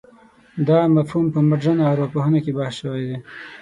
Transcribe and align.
دا 0.67 0.79
مفهوم 0.95 1.25
په 1.33 1.39
مډرنه 1.49 1.83
ارواپوهنه 1.91 2.39
کې 2.43 2.51
بحث 2.57 2.75
شوی 2.81 3.03
دی. 3.09 3.17